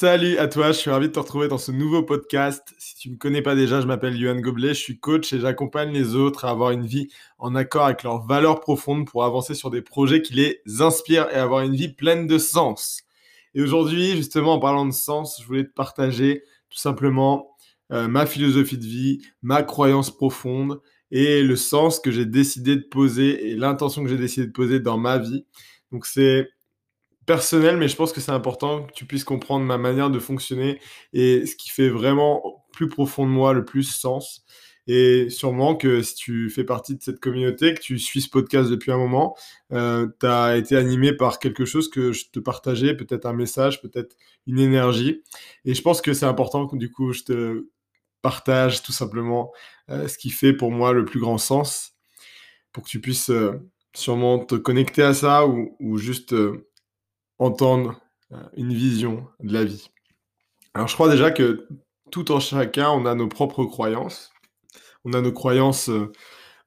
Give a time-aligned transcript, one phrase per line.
[0.00, 2.74] Salut à toi, je suis ravi de te retrouver dans ce nouveau podcast.
[2.78, 5.40] Si tu ne me connais pas déjà, je m'appelle Yohan Goblet, je suis coach et
[5.40, 9.52] j'accompagne les autres à avoir une vie en accord avec leurs valeurs profondes pour avancer
[9.52, 13.02] sur des projets qui les inspirent et avoir une vie pleine de sens.
[13.54, 17.54] Et aujourd'hui, justement, en parlant de sens, je voulais te partager tout simplement
[17.92, 20.80] euh, ma philosophie de vie, ma croyance profonde
[21.10, 24.80] et le sens que j'ai décidé de poser et l'intention que j'ai décidé de poser
[24.80, 25.44] dans ma vie.
[25.92, 26.48] Donc c'est
[27.30, 30.80] personnel, mais je pense que c'est important que tu puisses comprendre ma manière de fonctionner
[31.12, 34.44] et ce qui fait vraiment plus profond de moi le plus sens.
[34.88, 38.68] Et sûrement que si tu fais partie de cette communauté, que tu suis ce podcast
[38.68, 39.36] depuis un moment,
[39.72, 43.80] euh, tu as été animé par quelque chose que je te partageais, peut-être un message,
[43.80, 44.16] peut-être
[44.48, 45.22] une énergie.
[45.64, 47.68] Et je pense que c'est important que du coup je te
[48.22, 49.52] partage tout simplement
[49.88, 51.92] euh, ce qui fait pour moi le plus grand sens,
[52.72, 53.52] pour que tu puisses euh,
[53.94, 56.34] sûrement te connecter à ça ou, ou juste
[57.40, 58.00] entendre
[58.32, 59.90] euh, une vision de la vie.
[60.74, 61.66] Alors je crois déjà que
[62.12, 64.30] tout en chacun, on a nos propres croyances.
[65.04, 66.12] On a nos croyances euh,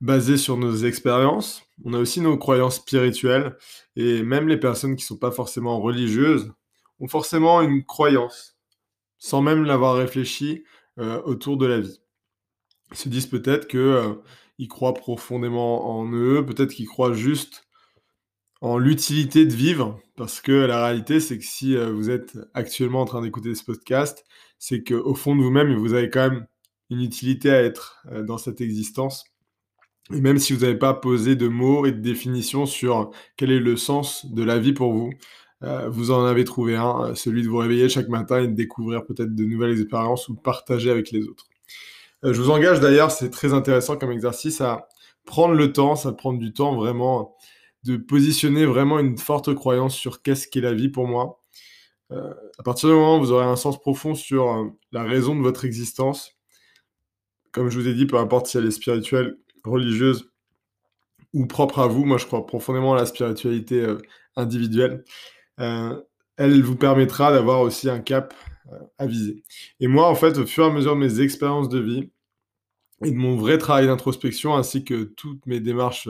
[0.02, 1.64] basées sur nos expériences.
[1.86, 3.56] On a aussi nos croyances spirituelles.
[3.96, 6.52] Et même les personnes qui ne sont pas forcément religieuses
[7.00, 8.58] ont forcément une croyance,
[9.20, 10.64] sans même l'avoir réfléchi,
[11.00, 12.00] euh, autour de la vie.
[12.92, 17.63] Ils se disent peut-être qu'ils croient profondément en eux, peut-être qu'ils croient juste
[18.64, 23.02] en l'utilité de vivre, parce que la réalité, c'est que si euh, vous êtes actuellement
[23.02, 24.24] en train d'écouter ce podcast,
[24.58, 26.48] c'est qu'au fond de vous-même, vous avez quand même
[26.90, 29.26] une utilité à être euh, dans cette existence.
[30.14, 33.60] Et même si vous n'avez pas posé de mots et de définitions sur quel est
[33.60, 35.12] le sens de la vie pour vous,
[35.64, 39.06] euh, vous en avez trouvé un, celui de vous réveiller chaque matin et de découvrir
[39.06, 41.48] peut-être de nouvelles expériences ou de partager avec les autres.
[42.24, 44.88] je vous engage d'ailleurs, c'est très intéressant comme exercice, à
[45.26, 47.36] prendre le temps, ça prendre du temps vraiment
[47.84, 51.40] de positionner vraiment une forte croyance sur qu'est-ce qu'est la vie pour moi.
[52.12, 55.36] Euh, à partir du moment où vous aurez un sens profond sur euh, la raison
[55.36, 56.38] de votre existence,
[57.52, 60.32] comme je vous ai dit, peu importe si elle est spirituelle, religieuse
[61.34, 63.98] ou propre à vous, moi je crois profondément à la spiritualité euh,
[64.36, 65.04] individuelle,
[65.58, 68.34] elle vous permettra d'avoir aussi un cap
[68.98, 69.44] à viser.
[69.80, 72.12] Et moi, en fait, au fur et à mesure de mes expériences de vie
[73.06, 76.10] et de mon vrai travail d'introspection, ainsi que toutes mes démarches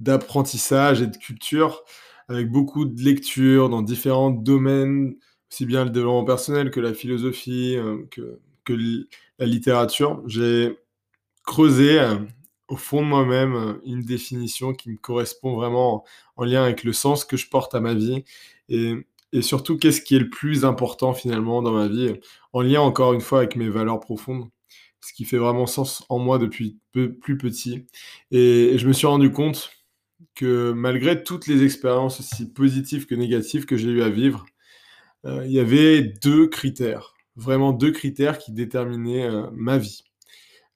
[0.00, 1.84] d'apprentissage et de culture,
[2.28, 5.16] avec beaucoup de lectures dans différents domaines,
[5.50, 8.38] aussi bien le développement personnel que la philosophie, euh, que,
[9.38, 10.22] la littérature.
[10.26, 10.78] J'ai
[11.44, 12.16] creusé euh,
[12.68, 16.04] au fond de moi-même euh, une définition qui me correspond vraiment
[16.36, 18.24] en, lien avec le sens que je porte à ma vie
[18.68, 22.14] et surtout qu'est-ce qui est le plus important finalement dans ma vie,
[22.52, 24.48] en lien encore une fois avec mes valeurs profondes
[25.00, 27.86] ce qui fait vraiment sens en moi depuis plus petit.
[28.30, 29.70] et je me suis rendu compte
[30.40, 34.46] que malgré toutes les expériences aussi positives que négatives que j'ai eu à vivre,
[35.26, 40.02] euh, il y avait deux critères, vraiment deux critères qui déterminaient euh, ma vie.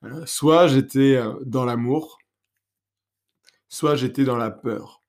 [0.05, 2.19] Euh, soit j'étais dans l'amour,
[3.71, 5.03] soit j'étais dans la peur.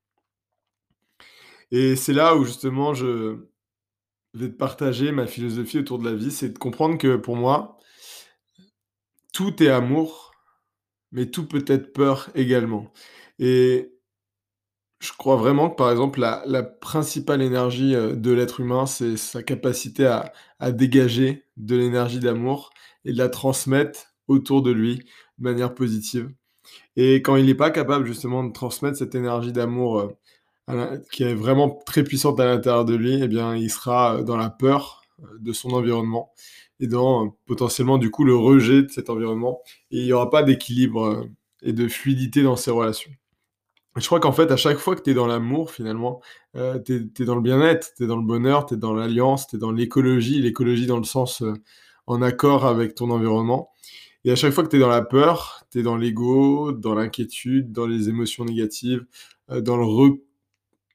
[1.72, 3.38] Et c'est là où justement je
[4.36, 7.78] vais te partager ma philosophie autour de la vie, c'est de comprendre que pour moi,
[9.34, 10.32] tout est amour,
[11.12, 12.94] mais tout peut être peur également.
[13.38, 13.95] Et
[15.00, 19.44] je crois vraiment que, par exemple, la principale énergie, euh, de l'être humain, c'est sa
[19.44, 20.06] capacité
[20.60, 22.72] à dégager de l'énergie d'amour
[23.06, 24.98] et de la transmettre autour de lui
[25.38, 26.32] de manière positive
[26.96, 30.00] et quand il n'est pas capable justement de transmettre cette énergie d'amour,
[30.70, 34.38] euh, qui est vraiment très puissante à l'intérieur de lui, eh bien, il sera, dans
[34.38, 36.32] la peur, euh, de son environnement
[36.80, 39.62] et dans, potentiellement, du coup, le rejet de cet environnement
[39.92, 41.28] et il n'y aura pas d'équilibre,
[41.62, 43.12] et de fluidité dans ses relations.
[43.96, 46.22] Je crois qu'en fait, à chaque fois que tu es dans l'amour, finalement,
[46.58, 49.48] euh, tu es, dans le bien-être, tu es dans le bonheur, tu es dans l'alliance,
[49.48, 51.54] tu es dans l'écologie, l'écologie dans le sens euh,
[52.06, 53.72] en accord avec ton environnement.
[54.26, 56.94] Et à chaque fois que tu es dans la peur, tu es dans l'ego, dans
[56.94, 59.06] l'inquiétude, dans les émotions négatives,
[59.50, 59.86] euh, dans le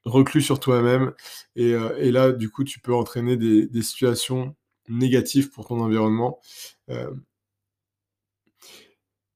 [0.05, 1.13] reclus sur toi-même.
[1.55, 1.73] Et,
[2.11, 4.55] là, du coup, tu peux entraîner des, des situations
[4.89, 6.39] négatives pour ton environnement.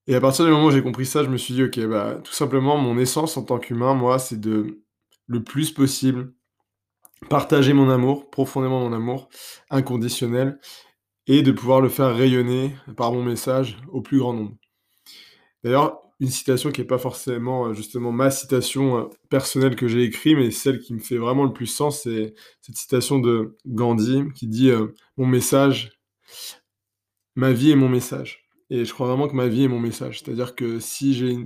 [0.07, 2.19] Et à partir du moment où j'ai compris ça, je me suis dit: «OK, bah,
[2.23, 4.81] tout simplement, mon essence en tant qu'humain, moi, c'est de,
[5.27, 6.33] le plus possible,
[7.29, 9.29] partager mon amour, profondément mon amour,
[9.69, 10.59] inconditionnel
[11.27, 14.55] et de pouvoir le faire rayonner par mon message au plus grand nombre».
[15.63, 20.51] D'ailleurs, une citation qui est pas forcément, justement ma citation, personnelle que j'ai écrit, mais
[20.51, 24.71] celle qui me fait vraiment le plus sens, c'est cette citation de Gandhi qui dit,
[25.17, 25.91] «Mon message
[27.35, 28.44] ma vie est mon message».
[28.69, 30.21] Et je crois vraiment que ma vie est mon message.
[30.21, 31.37] C'est-à-dire que si j'ai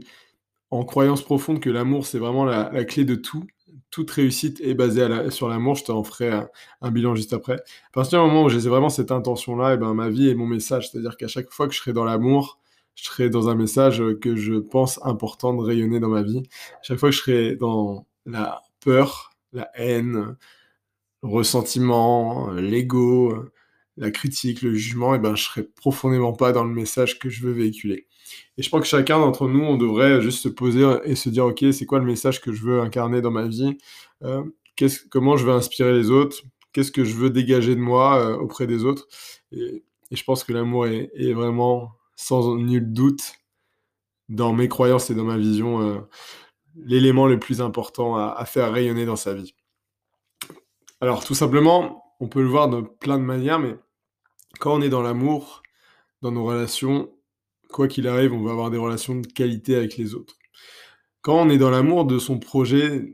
[0.71, 3.45] en croyance profonde que l'amour, c'est vraiment la clé de tout,
[3.91, 5.75] toute réussite est basée sur l'amour.
[5.75, 6.31] Je t'en ferai
[6.81, 7.55] un, bilan juste après.
[7.55, 10.45] À partir du moment où j'ai vraiment cette intention-là, et ben ma vie est mon
[10.45, 10.89] message.
[10.89, 12.59] C'est-à-dire qu'à chaque fois que je serai dans l'amour,
[12.95, 16.43] je serai dans un message que je pense important de rayonner dans ma vie.
[16.73, 20.35] À chaque fois que je serai dans la peur, la haine,
[21.23, 23.33] le ressentiment, l'ego,
[23.99, 27.43] la critique, le jugement, et ben je serai profondément pas dans le message que je
[27.43, 28.07] veux véhiculer.
[28.57, 31.45] Et je pense que chacun d'entre nous, on devrait juste se poser et se dire,
[31.45, 33.77] ok, c'est quoi le message que je veux incarner dans ma vie?
[34.23, 34.43] Euh,
[35.09, 36.43] Comment je veux inspirer les autres?
[36.71, 39.07] Qu'est-ce que je veux dégager de moi euh, auprès des autres?
[39.51, 43.33] Et, je pense que l'amour est, vraiment, sans nul doute,
[44.27, 45.99] dans mes croyances et dans ma vision, euh,
[46.75, 49.53] l'élément le plus important à, faire rayonner dans sa vie.
[50.99, 53.75] Alors tout simplement, on peut le voir de plein de manières, mais
[54.59, 55.63] quand on est dans l'amour,
[56.21, 57.11] dans nos relations,
[57.69, 60.35] quoi qu'il arrive, on va avoir des relations de qualité avec les autres.
[61.21, 63.13] Quand on est dans l'amour de son projet,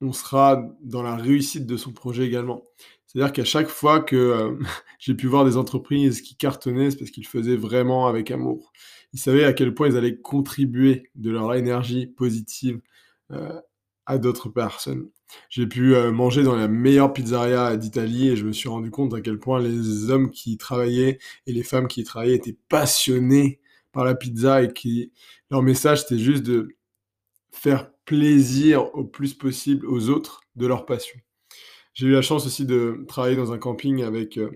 [0.00, 2.64] on sera dans la réussite de son projet également.
[3.06, 4.58] C'est-à-dire qu'à chaque fois que euh,
[4.98, 8.72] j'ai pu voir des entreprises qui cartonnaient, c'est parce qu'ils faisaient vraiment avec amour.
[9.12, 12.80] Ils savaient à quel point ils allaient contribuer de leur énergie positive
[13.30, 13.60] euh,
[14.06, 15.10] à d'autres personnes.
[15.48, 19.14] J'ai pu euh, manger dans la meilleure pizzeria d'Italie et je me suis rendu compte
[19.14, 22.56] à quel point les hommes qui y travaillaient et les femmes qui y travaillaient étaient
[22.68, 23.60] passionnés
[23.92, 25.12] par la pizza et qui
[25.50, 26.76] leur message c'était juste de
[27.52, 31.18] faire plaisir au plus possible aux autres de leur passion.
[31.94, 34.50] J'ai eu la chance aussi de travailler dans un camping avec euh,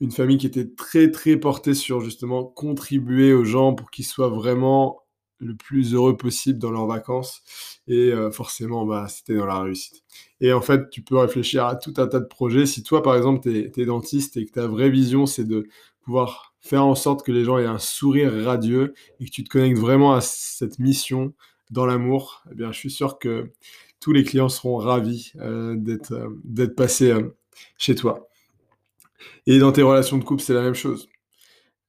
[0.00, 4.28] une famille qui était très très portée sur justement contribuer aux gens pour qu'ils soient
[4.28, 5.02] vraiment
[5.40, 7.42] le plus heureux possible dans leurs vacances.
[7.88, 10.02] Et euh, forcément, bah, c'était dans la réussite.
[10.40, 12.66] Et en fait, tu peux réfléchir à tout un tas de projets.
[12.66, 15.66] Si toi, par exemple, tu es, dentiste et que ta vraie vision, c'est de
[16.02, 19.48] pouvoir faire en sorte que les gens aient un sourire radieux et que tu te
[19.48, 21.34] connectes vraiment à cette mission
[21.70, 23.50] dans l'amour, eh bien, je suis sûr que
[24.00, 27.14] tous les clients seront ravis euh, d'être euh, passés
[27.78, 28.28] chez toi.
[29.46, 31.08] Et dans tes relations de couple, c'est la même chose.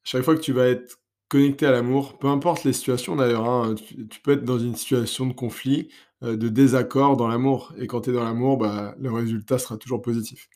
[0.03, 1.00] Chaque fois que tu vas être
[1.31, 3.49] connecté à l'amour, peu importe les situations d'ailleurs.
[3.49, 5.87] Hein, tu, peux être dans une situation de conflit,
[6.23, 7.73] euh, de désaccord dans l'amour.
[7.79, 10.49] Et quand tu es dans l'amour, bah, le résultat sera toujours positif.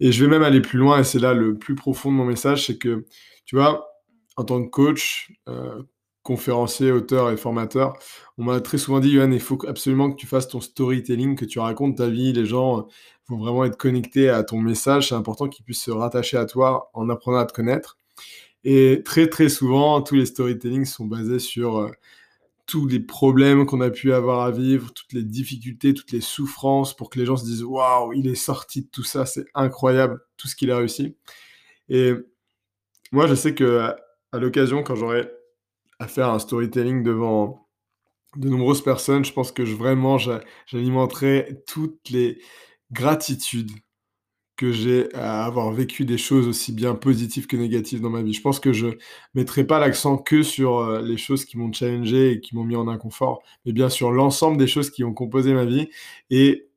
[0.00, 2.26] Et je vais même aller plus loin, et c'est là le plus profond de mon
[2.26, 3.06] message, c'est que,
[3.46, 3.88] tu vois,
[4.36, 5.82] en tant que coach, euh,
[6.22, 7.94] conférencier, auteur et formateur,
[8.36, 11.46] on m'a très souvent dit, Yohan, il faut absolument que tu fasses ton storytelling, que
[11.46, 12.34] tu racontes ta vie.
[12.34, 12.86] Les gens
[13.28, 15.08] vont vraiment être connectés à ton message.
[15.08, 17.96] C'est important qu'ils puissent se rattacher à toi en apprenant à te connaître.
[18.64, 21.90] Et très très souvent, tous les storytelling sont basés sur euh,
[22.66, 26.94] tous les problèmes qu'on a pu avoir à vivre, toutes les difficultés, toutes les souffrances,
[26.94, 30.20] pour que les gens se disent waouh, il est sorti de tout ça, c'est incroyable
[30.36, 31.16] tout ce qu'il a réussi.
[31.88, 32.12] Et
[33.12, 33.92] moi, je sais que
[34.32, 35.30] à l'occasion, quand j'aurai
[35.98, 37.68] à faire un storytelling devant
[38.36, 40.18] de nombreuses personnes, je pense que je, vraiment
[40.66, 42.40] j'alimenterai toutes les
[42.92, 43.70] gratitudes
[44.58, 48.34] que j'ai à avoir vécu des choses aussi bien positives que négatives dans ma vie.
[48.34, 48.88] Je pense que je
[49.34, 52.76] mettrai pas l'accent que sur euh, les choses qui m'ont challengé et qui m'ont mis
[52.76, 55.88] en inconfort, mais bien sur l'ensemble des choses qui ont composé ma vie
[56.30, 56.68] et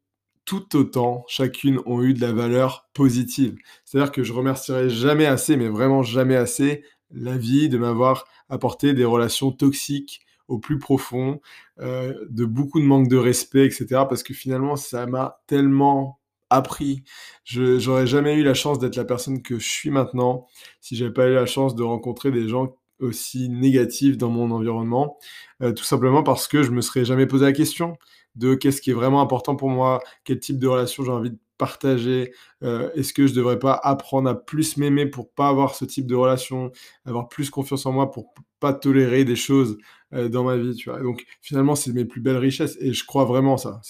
[0.46, 3.56] tout autant, chacune ont eu de la valeur positive.
[3.84, 8.94] C'est-à-dire que je remercierai jamais assez, mais vraiment jamais assez, la vie de m'avoir apporté
[8.94, 11.42] des relations toxiques au plus profond,
[11.80, 13.88] euh, de beaucoup de manque de respect, etc.
[14.08, 16.21] Parce que finalement, ça m'a tellement
[16.52, 17.04] appris.
[17.46, 20.48] J'aurais jamais eu la chance d'être la personne que je suis maintenant
[20.82, 25.18] si j'avais pas eu la chance de rencontrer des gens aussi négatifs dans mon environnement,
[25.62, 27.98] euh, tout simplement parce que je me serais jamais posé la question
[28.36, 31.40] de qu'est-ce qui est vraiment important pour moi, quel type de relation j'ai envie de
[31.58, 35.86] partager, euh, est-ce que je devrais pas apprendre à plus m'aimer pour pas avoir ce
[35.86, 36.72] type de relation,
[37.06, 39.78] avoir plus confiance en moi pour pas tolérer des choses
[40.14, 41.02] euh, dans ma vie, tu vois.
[41.02, 43.82] donc finalement, c'est mes plus belles richesses et je crois vraiment ça.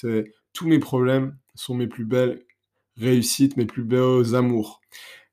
[0.53, 2.43] Tous mes problèmes sont mes plus belles
[2.97, 4.81] réussite, mes plus beaux amours.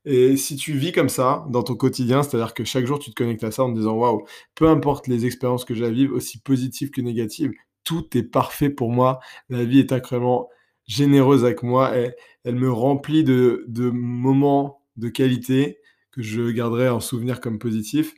[0.05, 3.15] Et si tu vis comme ça dans ton quotidien, c'est-à-dire que chaque jour tu te
[3.15, 4.25] connectes à ça en te disant waouh,
[4.55, 7.53] peu importe les expériences que j'ai à vivre, aussi positives que négatives,
[7.85, 9.21] tout est parfait pour moi.
[9.49, 10.49] La vie est incroyablement
[10.87, 11.97] généreuse avec moi.
[11.99, 15.79] Et elle me remplit de, de moments de qualité
[16.11, 18.15] que je garderai en souvenir comme positifs.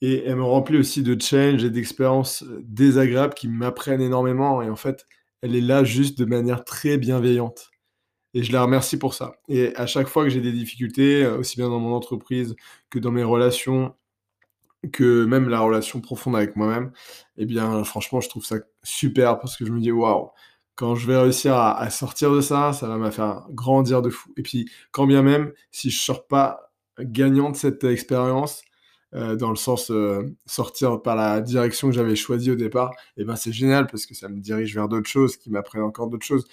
[0.00, 4.62] Et elle me remplit aussi de change et d'expériences désagréables qui m'apprennent énormément.
[4.62, 5.06] Et en fait,
[5.42, 7.70] elle est là juste de manière très bienveillante.
[8.34, 9.36] Et je la remercie pour ça.
[9.48, 12.56] Et à chaque fois que j'ai des difficultés, euh, aussi bien dans mon entreprise
[12.90, 13.94] que dans mes relations,
[14.92, 16.92] que même la relation profonde avec moi-même,
[17.36, 20.30] eh bien, franchement, je trouve ça super parce que je me dis, waouh,
[20.74, 24.32] quand je vais réussir à, sortir de ça, ça va me faire grandir de fou.
[24.36, 28.62] Et puis, quand bien même, si je sors pas gagnant de cette expérience,
[29.14, 33.24] euh, dans le sens euh, sortir par la direction que j'avais choisie au départ, eh
[33.24, 36.26] ben c'est génial parce que ça me dirige vers d'autres choses, qui m'apprennent encore d'autres
[36.26, 36.44] choses.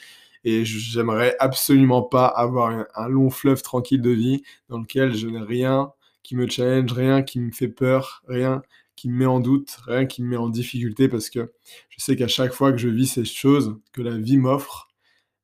[0.44, 5.42] Et j'aimerais absolument pas avoir un, long fleuve tranquille de vie dans lequel je n'ai
[5.42, 5.92] rien
[6.24, 8.62] qui me challenge, rien qui me fait peur, rien
[8.96, 11.52] qui me met en doute, rien qui me met en difficulté parce que
[11.90, 14.90] je sais qu'à chaque fois que je vis ces choses que la vie m'offre,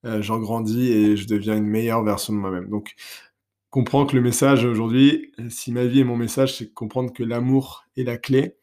[0.05, 2.69] euh, j'en grandis et je deviens une meilleure version de moi-même.
[2.69, 2.95] Donc,
[3.69, 7.85] comprends que le message aujourd'hui, si ma vie est mon message, c'est comprendre que l'amour
[7.95, 8.55] est la clé.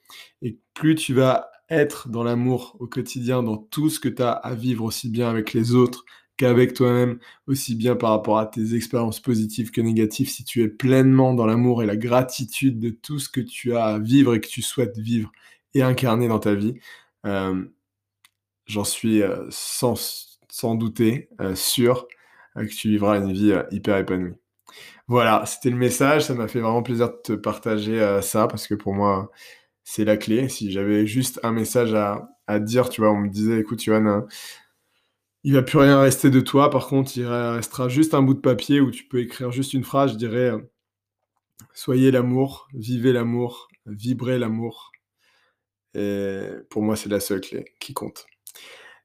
[0.43, 4.33] Et plus tu vas être dans l'amour au quotidien, dans tout ce que tu as
[4.33, 6.05] à vivre aussi bien avec les autres
[6.37, 10.69] qu'avec toi-même, aussi bien par rapport à tes expériences positives que négatives, si tu es
[10.69, 14.41] pleinement dans l'amour et la gratitude de tout ce que tu as à vivre et
[14.41, 15.31] que tu souhaites vivre
[15.75, 16.75] et incarner dans ta vie,
[17.27, 17.65] euh,
[18.67, 22.09] j'en suis euh, sans, sans douter euh, sûr
[22.57, 24.35] que tu vivras une vie hyper épanouie.
[25.09, 26.25] Voilà, c'était le message.
[26.25, 29.33] Ça m'a fait vraiment plaisir de te partager ça parce que pour moi,
[29.83, 30.49] c'est la clé.
[30.49, 34.25] Si j'avais juste un message à, à, dire, tu vois, on me disait, écoute, Johan,
[35.45, 36.71] il va plus rien rester de toi.
[36.71, 39.85] Par contre, il restera juste un bout de papier où tu peux écrire juste une
[39.85, 40.13] phrase.
[40.13, 40.53] Je dirais
[41.73, 44.93] Soyez l'amour, vivez l'amour, vibrez l'amour.
[45.95, 48.27] Et pour moi, c'est la seule clé qui compte.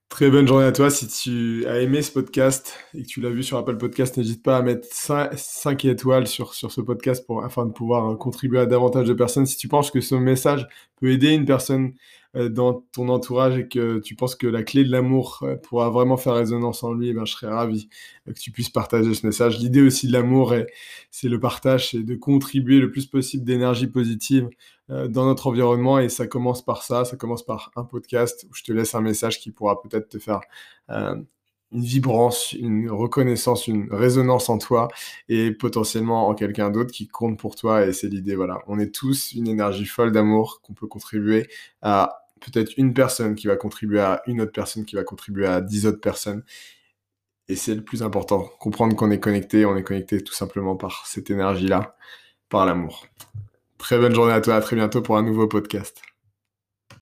[0.07, 0.89] Très bonne journée à toi.
[0.89, 4.43] Si tu as aimé ce podcast et que tu l'as vu sur Apple Podcast, n'hésite
[4.43, 8.65] pas à mettre 5, étoiles sur, sur ce podcast pour, afin de pouvoir contribuer à
[8.65, 9.45] davantage de personnes.
[9.45, 10.67] Si tu penses que ce message
[10.99, 11.93] peut aider une personne
[12.35, 15.89] euh, dans ton entourage et que tu penses que la clé de l'amour euh, pourra
[15.89, 17.89] vraiment faire résonance en lui, ben, je serais ravi
[18.27, 19.59] que tu puisses partager ce message.
[19.59, 20.53] L'idée aussi de l'amour,
[21.09, 24.47] c'est le partage, c'est de contribuer le plus possible d'énergie positive
[24.91, 28.53] euh, dans notre environnement et ça commence par ça, ça commence par un podcast où
[28.53, 30.41] je te laisse un message qui pourra peut-être te faire
[31.71, 34.87] une vibrance, une reconnaissance, une résonance en toi
[35.27, 37.85] et potentiellement en quelqu'un d'autre qui compte pour toi.
[37.85, 38.59] Et c'est l'idée, voilà.
[38.67, 41.47] On est tous une énergie folle d'amour qu'on peut contribuer
[41.81, 45.61] à peut-être une personne qui va contribuer à une autre personne qui va contribuer à
[45.61, 46.43] dix autres personnes.
[47.47, 51.07] Et c'est le plus important, comprendre qu'on est connecté, on est connecté tout simplement par
[51.07, 51.95] cette énergie-là,
[52.47, 53.07] par l'amour.
[53.79, 56.08] Très bonne journée à toi, à très bientôt pour un nouveau podcast.